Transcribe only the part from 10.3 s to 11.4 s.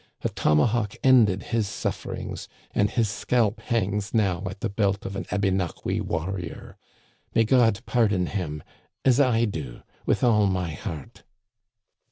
my heart